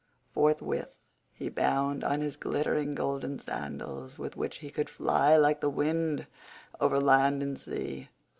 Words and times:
Forthwith 0.33 0.95
he 1.31 1.47
bound 1.47 2.03
on 2.03 2.21
his 2.21 2.35
glittering 2.35 2.95
golden 2.95 3.37
sandals 3.37 4.17
with 4.17 4.35
which 4.35 4.57
he 4.57 4.71
could 4.71 4.89
fly 4.89 5.37
like 5.37 5.61
the 5.61 5.69
wind 5.69 6.25
over 6.79 6.99
land 6.99 7.43
and 7.43 7.59
sea. 7.59 8.09